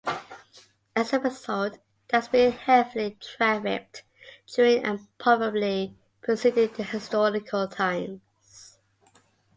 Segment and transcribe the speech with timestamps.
[0.95, 4.01] As a result, it has been heavily trafficked
[4.47, 8.79] during and probably preceding historical times.